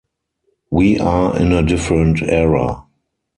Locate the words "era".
2.23-2.85